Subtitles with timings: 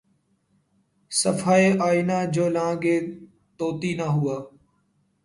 [1.19, 2.95] صفحۂ آئنہ جولاں گہ
[3.57, 4.37] طوطی نہ ہوا